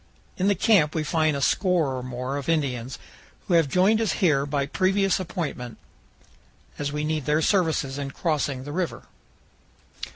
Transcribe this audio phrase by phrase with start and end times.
[0.35, 2.97] In the camp we find a score or more of Indians,
[3.47, 5.77] who have joined us here by previous appointment,
[6.79, 9.03] as we need their services in crossing the river.